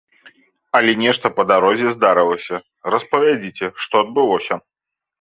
Але 0.79 0.91
нешта 1.03 1.25
па 1.35 1.41
дарозе 1.51 1.87
здарылася, 1.97 2.55
распавядзіце, 2.95 3.73
што 3.87 3.95
адбылося? 4.07 4.55